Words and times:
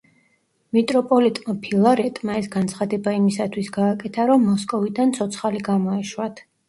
მიტროპოლიტმა 0.75 1.53
ფილარეტმა 1.65 2.37
ეს 2.43 2.49
განცხადება 2.55 3.13
იმისათვის 3.19 3.69
გააკეთა, 3.79 4.27
რომ 4.33 4.49
მოსკოვიდან 4.51 5.15
ცოცხალი 5.19 5.63
გამოეშვათ. 5.69 6.43